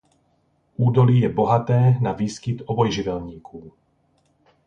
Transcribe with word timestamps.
Údolí 0.77 1.19
je 1.19 1.29
bohaté 1.29 1.97
na 2.01 2.11
výskyt 2.11 2.61
obojživelníků. 2.65 3.73